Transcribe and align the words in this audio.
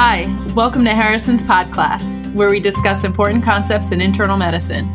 Hi, 0.00 0.26
welcome 0.54 0.84
to 0.84 0.94
Harrison's 0.94 1.42
Pod 1.42 1.72
Class, 1.72 2.14
where 2.32 2.48
we 2.48 2.60
discuss 2.60 3.02
important 3.02 3.42
concepts 3.42 3.90
in 3.90 4.00
internal 4.00 4.36
medicine. 4.36 4.88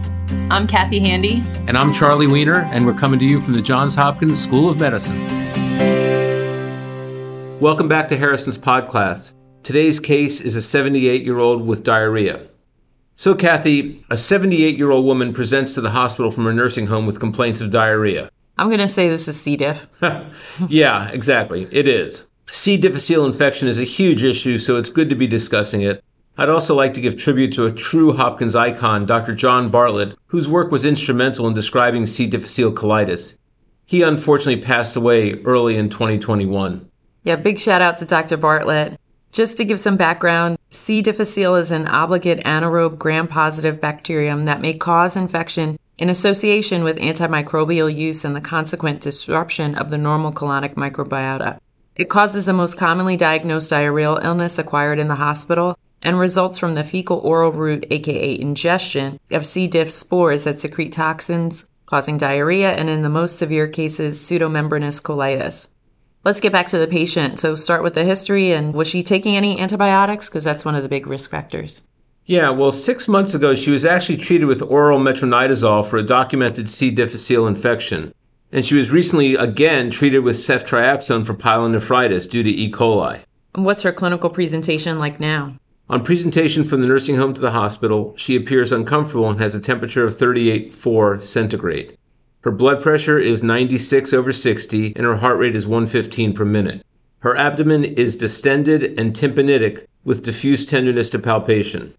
I'm 0.49 0.65
Kathy 0.65 0.99
Handy. 0.99 1.43
And 1.67 1.77
I'm 1.77 1.91
Charlie 1.91 2.25
Wiener, 2.25 2.61
and 2.71 2.85
we're 2.85 2.93
coming 2.93 3.19
to 3.19 3.25
you 3.25 3.41
from 3.41 3.53
the 3.53 3.61
Johns 3.61 3.95
Hopkins 3.95 4.41
School 4.41 4.69
of 4.69 4.79
Medicine. 4.79 5.19
Welcome 7.59 7.89
back 7.89 8.07
to 8.07 8.17
Harrison's 8.17 8.57
Pod 8.57 8.87
Class. 8.87 9.35
Today's 9.61 9.99
case 9.99 10.39
is 10.39 10.55
a 10.55 10.61
78 10.61 11.25
year 11.25 11.37
old 11.37 11.67
with 11.67 11.83
diarrhea. 11.83 12.47
So, 13.17 13.35
Kathy, 13.35 14.05
a 14.09 14.15
78 14.15 14.77
year 14.77 14.91
old 14.91 15.03
woman 15.03 15.33
presents 15.33 15.73
to 15.73 15.81
the 15.81 15.91
hospital 15.91 16.31
from 16.31 16.45
her 16.45 16.53
nursing 16.53 16.87
home 16.87 17.05
with 17.05 17.19
complaints 17.19 17.59
of 17.59 17.71
diarrhea. 17.71 18.29
I'm 18.57 18.69
going 18.69 18.79
to 18.79 18.87
say 18.87 19.09
this 19.09 19.27
is 19.27 19.37
C. 19.37 19.57
diff. 19.57 19.85
yeah, 20.69 21.09
exactly. 21.09 21.67
It 21.71 21.89
is. 21.89 22.25
C. 22.55 22.77
difficile 22.77 23.25
infection 23.25 23.67
is 23.67 23.79
a 23.79 23.83
huge 23.83 24.23
issue, 24.23 24.59
so 24.59 24.77
it's 24.77 24.91
good 24.91 25.09
to 25.09 25.15
be 25.15 25.25
discussing 25.25 25.81
it. 25.81 26.03
I'd 26.37 26.49
also 26.49 26.75
like 26.75 26.93
to 26.93 27.01
give 27.01 27.17
tribute 27.17 27.51
to 27.53 27.65
a 27.65 27.71
true 27.71 28.13
Hopkins 28.13 28.55
icon, 28.55 29.07
Dr. 29.07 29.33
John 29.33 29.69
Bartlett, 29.69 30.15
whose 30.27 30.47
work 30.47 30.71
was 30.71 30.85
instrumental 30.85 31.47
in 31.47 31.55
describing 31.55 32.05
C. 32.05 32.27
difficile 32.27 32.71
colitis. 32.71 33.39
He 33.87 34.03
unfortunately 34.03 34.61
passed 34.61 34.95
away 34.95 35.41
early 35.41 35.77
in 35.77 35.89
2021. 35.89 36.87
Yeah, 37.23 37.37
big 37.37 37.57
shout 37.57 37.81
out 37.81 37.97
to 37.97 38.05
Dr. 38.05 38.37
Bartlett. 38.37 38.99
Just 39.31 39.57
to 39.57 39.65
give 39.65 39.79
some 39.79 39.97
background, 39.97 40.59
C. 40.69 41.01
difficile 41.01 41.55
is 41.55 41.71
an 41.71 41.87
obligate 41.87 42.43
anaerobe 42.45 42.99
gram-positive 42.99 43.81
bacterium 43.81 44.45
that 44.45 44.61
may 44.61 44.75
cause 44.75 45.17
infection 45.17 45.79
in 45.97 46.07
association 46.07 46.83
with 46.83 46.99
antimicrobial 46.99 47.93
use 47.93 48.23
and 48.23 48.35
the 48.35 48.41
consequent 48.41 49.01
disruption 49.01 49.73
of 49.73 49.89
the 49.89 49.97
normal 49.97 50.31
colonic 50.31 50.75
microbiota. 50.75 51.59
It 51.95 52.09
causes 52.09 52.45
the 52.45 52.53
most 52.53 52.75
commonly 52.75 53.15
diagnosed 53.15 53.71
diarrheal 53.71 54.23
illness 54.23 54.57
acquired 54.57 54.97
in 54.97 55.09
the 55.09 55.15
hospital 55.15 55.77
and 56.01 56.17
results 56.17 56.57
from 56.57 56.73
the 56.73 56.83
fecal 56.83 57.19
oral 57.19 57.51
route, 57.51 57.85
aka 57.91 58.39
ingestion, 58.39 59.19
of 59.29 59.45
C. 59.45 59.67
diff 59.67 59.91
spores 59.91 60.43
that 60.43 60.59
secrete 60.59 60.91
toxins, 60.91 61.65
causing 61.85 62.17
diarrhea 62.17 62.71
and 62.71 62.89
in 62.89 63.03
the 63.03 63.09
most 63.09 63.37
severe 63.37 63.67
cases, 63.67 64.19
pseudomembranous 64.19 65.01
colitis. 65.01 65.67
Let's 66.23 66.39
get 66.39 66.51
back 66.51 66.67
to 66.69 66.79
the 66.79 66.87
patient. 66.87 67.39
So 67.39 67.53
start 67.53 67.83
with 67.83 67.93
the 67.93 68.05
history 68.05 68.51
and 68.53 68.73
was 68.73 68.87
she 68.87 69.03
taking 69.03 69.35
any 69.35 69.59
antibiotics? 69.59 70.29
Because 70.29 70.43
that's 70.43 70.65
one 70.65 70.73
of 70.73 70.81
the 70.81 70.89
big 70.89 71.05
risk 71.05 71.29
factors. 71.29 71.81
Yeah, 72.25 72.49
well, 72.49 72.71
six 72.71 73.07
months 73.07 73.33
ago, 73.35 73.53
she 73.53 73.69
was 73.69 73.85
actually 73.85 74.17
treated 74.17 74.45
with 74.45 74.61
oral 74.63 74.99
metronidazole 74.99 75.85
for 75.85 75.97
a 75.97 76.03
documented 76.03 76.69
C. 76.69 76.89
difficile 76.89 77.45
infection. 77.45 78.13
And 78.53 78.63
she 78.63 78.75
was 78.75 78.91
recently 78.91 79.33
again 79.33 79.89
treated 79.89 80.19
with 80.19 80.35
ceftriaxone 80.35 81.25
for 81.25 81.33
pyelonephritis 81.33 82.29
due 82.29 82.43
to 82.43 82.49
E. 82.49 82.71
coli. 82.71 83.21
What's 83.55 83.81
her 83.81 83.91
clinical 83.91 84.29
presentation 84.29 84.99
like 84.99 85.19
now? 85.19 85.57
On 85.89 86.03
presentation 86.03 86.63
from 86.63 86.81
the 86.81 86.87
nursing 86.87 87.17
home 87.17 87.33
to 87.33 87.41
the 87.41 87.51
hospital, 87.51 88.13
she 88.15 88.35
appears 88.35 88.71
uncomfortable 88.71 89.27
and 89.27 89.41
has 89.41 89.55
a 89.55 89.59
temperature 89.59 90.05
of 90.05 90.15
38.4 90.15 91.25
centigrade. 91.25 91.97
Her 92.41 92.51
blood 92.51 92.79
pressure 92.79 93.17
is 93.17 93.41
96 93.41 94.13
over 94.13 94.31
60 94.31 94.93
and 94.95 95.05
her 95.05 95.17
heart 95.17 95.39
rate 95.39 95.55
is 95.55 95.65
115 95.65 96.33
per 96.33 96.45
minute. 96.45 96.85
Her 97.19 97.35
abdomen 97.35 97.83
is 97.83 98.15
distended 98.15 98.99
and 98.99 99.15
tympanitic 99.15 99.87
with 100.03 100.23
diffuse 100.23 100.63
tenderness 100.63 101.09
to 101.09 101.19
palpation. 101.19 101.95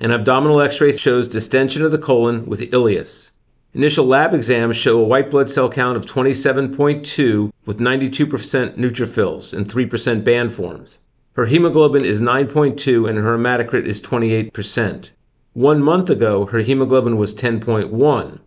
An 0.00 0.10
abdominal 0.10 0.60
x-ray 0.60 0.98
shows 0.98 1.28
distension 1.28 1.82
of 1.82 1.92
the 1.92 1.98
colon 1.98 2.44
with 2.44 2.60
ileus. 2.60 3.30
Initial 3.74 4.06
lab 4.06 4.32
exams 4.32 4.76
show 4.76 5.00
a 5.00 5.04
white 5.04 5.32
blood 5.32 5.50
cell 5.50 5.68
count 5.68 5.96
of 5.96 6.06
27.2 6.06 7.52
with 7.66 7.80
92% 7.80 8.76
neutrophils 8.76 9.52
and 9.52 9.66
3% 9.66 10.22
band 10.22 10.52
forms. 10.52 11.00
Her 11.32 11.46
hemoglobin 11.46 12.04
is 12.04 12.20
9.2 12.20 13.08
and 13.08 13.18
her 13.18 13.36
hematocrit 13.36 13.84
is 13.84 14.00
28%. 14.00 15.10
One 15.54 15.82
month 15.82 16.08
ago, 16.08 16.46
her 16.46 16.60
hemoglobin 16.60 17.16
was 17.16 17.34
10.1. 17.34 18.38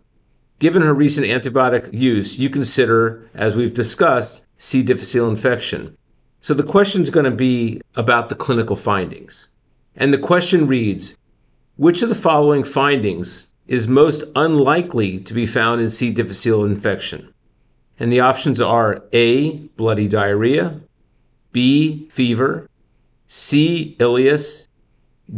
Given 0.60 0.80
her 0.80 0.94
recent 0.94 1.26
antibiotic 1.26 1.92
use, 1.92 2.38
you 2.38 2.48
consider, 2.48 3.28
as 3.34 3.54
we've 3.54 3.74
discussed, 3.74 4.46
C. 4.56 4.82
difficile 4.82 5.28
infection. 5.28 5.94
So 6.40 6.54
the 6.54 6.62
question 6.62 7.02
is 7.02 7.10
going 7.10 7.24
to 7.24 7.30
be 7.30 7.82
about 7.96 8.30
the 8.30 8.34
clinical 8.34 8.76
findings. 8.76 9.48
And 9.94 10.14
the 10.14 10.18
question 10.18 10.66
reads, 10.66 11.18
which 11.76 12.00
of 12.00 12.08
the 12.08 12.14
following 12.14 12.64
findings 12.64 13.47
is 13.68 13.86
most 13.86 14.24
unlikely 14.34 15.20
to 15.20 15.34
be 15.34 15.46
found 15.46 15.80
in 15.80 15.90
C. 15.90 16.10
difficile 16.10 16.64
infection? 16.64 17.32
And 18.00 18.10
the 18.10 18.20
options 18.20 18.60
are 18.60 19.04
A. 19.12 19.58
Bloody 19.76 20.08
diarrhea, 20.08 20.80
B. 21.52 22.08
Fever, 22.10 22.68
C. 23.26 23.96
Ileus, 24.00 24.66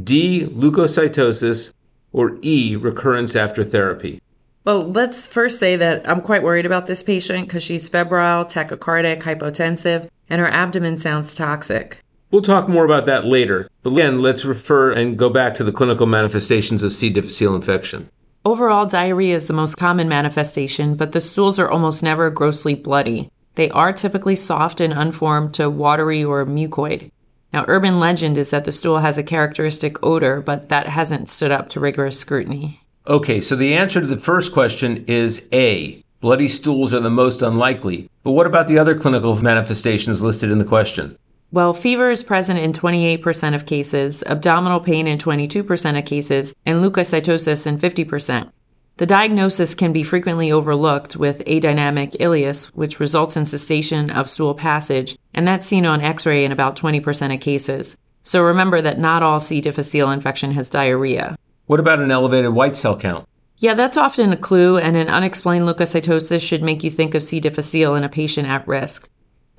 D. 0.05 0.47
Leukocytosis, 0.47 1.73
or 2.13 2.39
E. 2.43 2.77
Recurrence 2.77 3.35
after 3.35 3.65
therapy. 3.65 4.23
Well, 4.65 4.93
let's 4.93 5.27
first 5.27 5.59
say 5.59 5.77
that 5.77 6.09
I'm 6.09 6.21
quite 6.21 6.43
worried 6.43 6.67
about 6.67 6.87
this 6.87 7.03
patient 7.03 7.49
because 7.49 7.63
she's 7.63 7.89
febrile, 7.89 8.45
tachycardic, 8.45 9.23
hypotensive, 9.23 10.09
and 10.29 10.41
her 10.41 10.49
abdomen 10.49 10.99
sounds 10.99 11.35
toxic. 11.35 11.99
We'll 12.31 12.43
talk 12.43 12.69
more 12.69 12.85
about 12.85 13.07
that 13.07 13.25
later, 13.25 13.69
but 13.83 13.93
again, 13.93 14.23
let's 14.23 14.45
refer 14.45 14.93
and 14.93 15.19
go 15.19 15.31
back 15.31 15.55
to 15.57 15.65
the 15.65 15.73
clinical 15.73 16.07
manifestations 16.07 16.85
of 16.85 16.93
C. 16.93 17.11
difficile 17.11 17.57
infection. 17.57 18.09
Overall, 18.43 18.87
diarrhea 18.87 19.37
is 19.37 19.49
the 19.49 19.53
most 19.53 19.75
common 19.75 20.09
manifestation, 20.09 20.95
but 20.95 21.13
the 21.13 21.21
stools 21.21 21.59
are 21.59 21.71
almost 21.71 22.03
never 22.03 22.31
grossly 22.31 22.75
bloody. 22.75 23.31
They 23.55 23.69
are 23.71 23.93
typically 23.93 24.35
soft 24.35 24.81
and 24.81 24.95
unformed 24.95 25.53
to 25.55 25.69
watery 25.69 26.25
or 26.25 26.47
mucoid. 26.47 27.11
Now, 27.53 27.67
urban 27.69 28.01
legend 28.01 28.39
is 28.39 28.49
that 28.51 28.65
the 28.65 28.73
stool 28.73 29.01
has 29.01 29.19
a 29.19 29.23
characteristic 29.23 30.03
odor, 30.03 30.41
but 30.41 30.71
that 30.71 30.87
hasn't 30.87 31.29
stood 31.29 31.51
up 31.51 31.69
to 31.71 31.81
rigorous 31.81 32.19
scrutiny. 32.19 32.81
Okay, 33.07 33.43
so 33.43 33.57
the 33.57 33.75
answer 33.75 34.01
to 34.01 34.07
the 34.07 34.17
first 34.17 34.55
question 34.55 35.05
is 35.07 35.47
A. 35.53 36.03
Bloody 36.21 36.49
stools 36.49 36.95
are 36.95 37.01
the 37.01 37.11
most 37.11 37.43
unlikely. 37.43 38.09
But 38.23 38.33
what 38.33 38.47
about 38.47 38.69
the 38.69 38.79
other 38.79 38.99
clinical 38.99 39.37
manifestations 39.43 40.23
listed 40.23 40.51
in 40.51 40.59
the 40.59 40.65
question? 40.65 41.19
Well, 41.53 41.73
fever 41.73 42.11
is 42.11 42.23
present 42.23 42.61
in 42.61 42.73
28% 42.73 43.57
of 43.57 43.67
cases, 43.67 44.23
abdominal 44.25 44.79
pain 44.79 45.09
in 45.09 45.19
22% 45.19 45.99
of 45.99 46.05
cases, 46.05 46.55
and 46.65 46.81
leukocytosis 46.81 47.67
in 47.67 47.77
50%. 47.77 48.53
The 48.99 49.07
diagnosis 49.07 49.75
can 49.75 49.93
be 49.93 50.05
frequently 50.05 50.53
overlooked 50.53 51.17
with 51.17 51.45
adynamic 51.47 52.13
ileus, 52.21 52.67
which 52.67 53.01
results 53.01 53.37
in 53.37 53.47
cessation 53.47 54.11
of 54.11 54.29
stool 54.29 54.55
passage, 54.55 55.19
and 55.35 55.49
that's 55.49 55.67
seen 55.67 55.87
on 55.87 56.03
x-ray 56.03 56.45
in 56.45 56.53
about 56.53 56.77
20% 56.77 57.35
of 57.35 57.41
cases. 57.41 57.97
So 58.23 58.45
remember 58.45 58.81
that 58.83 59.01
not 59.01 59.25
all 59.25 59.41
C. 59.41 59.61
difficile 59.61 60.11
infection 60.11 60.53
has 60.53 60.71
diarrhea. 60.71 61.37
What 61.67 61.81
about 61.81 61.99
an 61.99 62.13
elevated 62.13 62.53
white 62.53 62.77
cell 62.77 62.97
count? 62.97 63.27
Yeah, 63.59 63.75
that's 63.75 63.97
often 63.97 64.33
a 64.33 64.37
clue, 64.37 64.79
and 64.79 64.97
an 64.97 65.09
unexplained 65.09 65.65
leukocytosis 65.65 66.47
should 66.47 66.63
make 66.63 66.85
you 66.85 66.91
think 66.91 67.17
of 67.17 67.25
C. 67.25 67.41
difficile 67.41 67.97
in 67.97 68.05
a 68.05 68.09
patient 68.09 68.47
at 68.47 68.69
risk. 68.69 69.09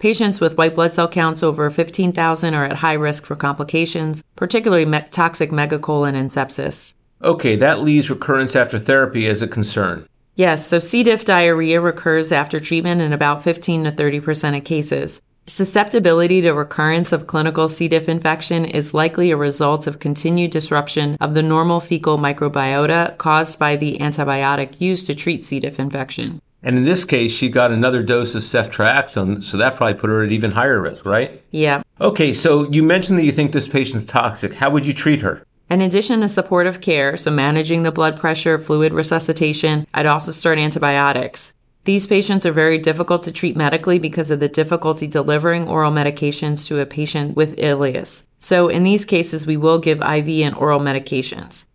Patients 0.01 0.41
with 0.41 0.57
white 0.57 0.73
blood 0.73 0.91
cell 0.91 1.07
counts 1.07 1.43
over 1.43 1.69
15,000 1.69 2.55
are 2.55 2.65
at 2.65 2.77
high 2.77 2.93
risk 2.93 3.23
for 3.23 3.35
complications, 3.35 4.23
particularly 4.35 4.83
me- 4.83 5.05
toxic 5.11 5.51
megacolon 5.51 6.15
and 6.15 6.27
sepsis. 6.27 6.95
Okay, 7.21 7.55
that 7.57 7.81
leaves 7.83 8.09
recurrence 8.09 8.55
after 8.55 8.79
therapy 8.79 9.27
as 9.27 9.43
a 9.43 9.47
concern. 9.47 10.07
Yes, 10.33 10.65
so 10.65 10.79
C. 10.79 11.03
diff 11.03 11.23
diarrhea 11.23 11.79
recurs 11.79 12.31
after 12.31 12.59
treatment 12.59 12.99
in 12.99 13.13
about 13.13 13.43
15 13.43 13.83
to 13.83 13.91
30% 13.91 14.57
of 14.57 14.63
cases. 14.63 15.21
Susceptibility 15.45 16.41
to 16.41 16.51
recurrence 16.51 17.11
of 17.11 17.27
clinical 17.27 17.69
C. 17.69 17.87
diff 17.87 18.09
infection 18.09 18.65
is 18.65 18.95
likely 18.95 19.29
a 19.29 19.37
result 19.37 19.85
of 19.85 19.99
continued 19.99 20.49
disruption 20.49 21.15
of 21.21 21.35
the 21.35 21.43
normal 21.43 21.79
fecal 21.79 22.17
microbiota 22.17 23.15
caused 23.19 23.59
by 23.59 23.75
the 23.75 23.99
antibiotic 23.99 24.81
used 24.81 25.05
to 25.05 25.13
treat 25.13 25.45
C. 25.45 25.59
diff 25.59 25.79
infection. 25.79 26.41
And 26.63 26.77
in 26.77 26.83
this 26.83 27.05
case, 27.05 27.31
she 27.31 27.49
got 27.49 27.71
another 27.71 28.03
dose 28.03 28.35
of 28.35 28.43
ceftriaxone, 28.43 29.41
so 29.41 29.57
that 29.57 29.75
probably 29.75 29.95
put 29.95 30.09
her 30.09 30.23
at 30.23 30.31
even 30.31 30.51
higher 30.51 30.79
risk, 30.79 31.05
right? 31.05 31.41
Yeah. 31.51 31.81
Okay, 31.99 32.33
so 32.33 32.69
you 32.71 32.83
mentioned 32.83 33.17
that 33.17 33.25
you 33.25 33.31
think 33.31 33.51
this 33.51 33.67
patient's 33.67 34.11
toxic. 34.11 34.53
How 34.53 34.69
would 34.69 34.85
you 34.85 34.93
treat 34.93 35.21
her? 35.21 35.43
In 35.69 35.81
addition 35.81 36.21
to 36.21 36.29
supportive 36.29 36.81
care, 36.81 37.15
so 37.17 37.31
managing 37.31 37.83
the 37.83 37.91
blood 37.91 38.19
pressure, 38.19 38.59
fluid 38.59 38.93
resuscitation, 38.93 39.87
I'd 39.93 40.05
also 40.05 40.31
start 40.31 40.59
antibiotics. 40.59 41.53
These 41.83 42.05
patients 42.05 42.45
are 42.45 42.51
very 42.51 42.77
difficult 42.77 43.23
to 43.23 43.31
treat 43.31 43.55
medically 43.55 43.97
because 43.97 44.29
of 44.29 44.39
the 44.39 44.49
difficulty 44.49 45.07
delivering 45.07 45.67
oral 45.67 45.91
medications 45.91 46.67
to 46.67 46.79
a 46.79 46.85
patient 46.85 47.35
with 47.35 47.55
ileus. 47.57 48.23
So 48.37 48.67
in 48.67 48.83
these 48.83 49.03
cases, 49.05 49.47
we 49.47 49.57
will 49.57 49.79
give 49.79 49.99
IV 50.01 50.27
and 50.45 50.55
oral 50.55 50.79
medications. 50.79 51.65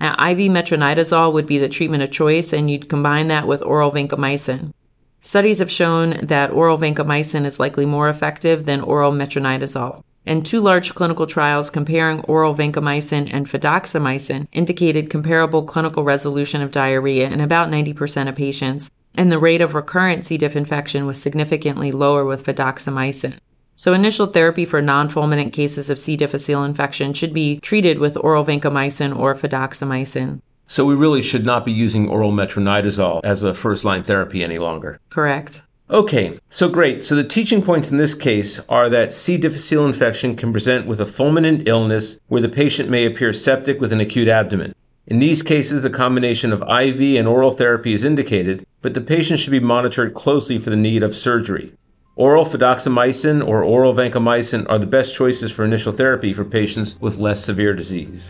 Now, 0.00 0.12
IV 0.12 0.50
metronidazole 0.50 1.32
would 1.32 1.46
be 1.46 1.58
the 1.58 1.68
treatment 1.68 2.02
of 2.02 2.10
choice, 2.10 2.52
and 2.52 2.70
you'd 2.70 2.88
combine 2.88 3.28
that 3.28 3.46
with 3.46 3.62
oral 3.62 3.92
vancomycin. 3.92 4.72
Studies 5.20 5.58
have 5.58 5.70
shown 5.70 6.26
that 6.26 6.52
oral 6.52 6.78
vancomycin 6.78 7.44
is 7.44 7.58
likely 7.58 7.86
more 7.86 8.08
effective 8.08 8.64
than 8.64 8.80
oral 8.80 9.12
metronidazole. 9.12 10.02
And 10.26 10.44
two 10.44 10.60
large 10.60 10.94
clinical 10.94 11.26
trials 11.26 11.70
comparing 11.70 12.20
oral 12.22 12.54
vancomycin 12.54 13.30
and 13.32 13.46
fidaxomicin 13.46 14.48
indicated 14.52 15.08
comparable 15.08 15.62
clinical 15.62 16.04
resolution 16.04 16.62
of 16.62 16.72
diarrhea 16.72 17.30
in 17.30 17.40
about 17.40 17.70
90% 17.70 18.28
of 18.28 18.34
patients, 18.34 18.90
and 19.14 19.32
the 19.32 19.38
rate 19.38 19.62
of 19.62 19.74
recurrent 19.74 20.24
C. 20.24 20.36
diff 20.36 20.56
infection 20.56 21.06
was 21.06 21.20
significantly 21.20 21.90
lower 21.90 22.24
with 22.24 22.44
fidaxomicin. 22.44 23.38
So, 23.78 23.92
initial 23.92 24.26
therapy 24.26 24.64
for 24.64 24.80
non 24.80 25.10
fulminant 25.10 25.52
cases 25.52 25.90
of 25.90 25.98
C. 25.98 26.16
difficile 26.16 26.64
infection 26.64 27.12
should 27.12 27.34
be 27.34 27.60
treated 27.60 27.98
with 27.98 28.16
oral 28.16 28.42
vancomycin 28.42 29.16
or 29.16 29.34
fidaxomicin. 29.34 30.40
So, 30.66 30.86
we 30.86 30.94
really 30.94 31.20
should 31.20 31.44
not 31.44 31.66
be 31.66 31.72
using 31.72 32.08
oral 32.08 32.32
metronidazole 32.32 33.20
as 33.22 33.42
a 33.42 33.52
first 33.52 33.84
line 33.84 34.02
therapy 34.02 34.42
any 34.42 34.58
longer. 34.58 34.98
Correct. 35.10 35.62
Okay, 35.90 36.40
so 36.48 36.70
great. 36.70 37.04
So, 37.04 37.14
the 37.14 37.22
teaching 37.22 37.60
points 37.60 37.90
in 37.90 37.98
this 37.98 38.14
case 38.14 38.58
are 38.70 38.88
that 38.88 39.12
C. 39.12 39.36
difficile 39.36 39.84
infection 39.84 40.36
can 40.36 40.52
present 40.52 40.86
with 40.86 40.98
a 40.98 41.04
fulminant 41.04 41.68
illness 41.68 42.18
where 42.28 42.40
the 42.40 42.48
patient 42.48 42.88
may 42.88 43.04
appear 43.04 43.34
septic 43.34 43.78
with 43.78 43.92
an 43.92 44.00
acute 44.00 44.26
abdomen. 44.26 44.74
In 45.06 45.18
these 45.18 45.42
cases, 45.42 45.84
a 45.84 45.90
combination 45.90 46.50
of 46.50 46.62
IV 46.62 47.18
and 47.18 47.28
oral 47.28 47.50
therapy 47.50 47.92
is 47.92 48.04
indicated, 48.04 48.66
but 48.80 48.94
the 48.94 49.02
patient 49.02 49.38
should 49.38 49.50
be 49.50 49.60
monitored 49.60 50.14
closely 50.14 50.58
for 50.58 50.70
the 50.70 50.76
need 50.76 51.02
of 51.02 51.14
surgery. 51.14 51.74
Oral 52.18 52.46
fidaxomicin 52.46 53.46
or 53.46 53.62
oral 53.62 53.92
vancomycin 53.92 54.64
are 54.70 54.78
the 54.78 54.86
best 54.86 55.14
choices 55.14 55.52
for 55.52 55.66
initial 55.66 55.92
therapy 55.92 56.32
for 56.32 56.46
patients 56.46 56.98
with 56.98 57.18
less 57.18 57.44
severe 57.44 57.74
disease. 57.74 58.26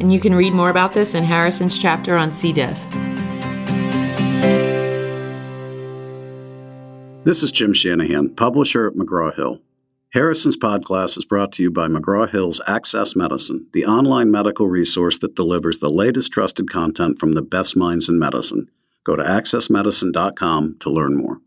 And 0.00 0.10
you 0.10 0.18
can 0.18 0.34
read 0.34 0.54
more 0.54 0.70
about 0.70 0.94
this 0.94 1.14
in 1.14 1.24
Harrison's 1.24 1.76
chapter 1.78 2.16
on 2.16 2.32
C. 2.32 2.54
diff. 2.54 2.82
This 7.24 7.42
is 7.42 7.52
Jim 7.52 7.74
Shanahan, 7.74 8.30
publisher 8.34 8.86
at 8.86 8.94
McGraw 8.94 9.36
Hill. 9.36 9.60
Harrison's 10.14 10.56
podcast 10.56 11.18
is 11.18 11.26
brought 11.26 11.52
to 11.52 11.62
you 11.62 11.70
by 11.70 11.86
McGraw 11.86 12.30
Hill's 12.30 12.62
Access 12.66 13.14
Medicine, 13.14 13.66
the 13.74 13.84
online 13.84 14.30
medical 14.30 14.68
resource 14.68 15.18
that 15.18 15.34
delivers 15.34 15.80
the 15.80 15.90
latest 15.90 16.32
trusted 16.32 16.70
content 16.70 17.18
from 17.18 17.32
the 17.32 17.42
best 17.42 17.76
minds 17.76 18.08
in 18.08 18.18
medicine. 18.18 18.70
Go 19.04 19.16
to 19.16 19.22
accessmedicine.com 19.22 20.76
to 20.80 20.90
learn 20.90 21.14
more. 21.14 21.42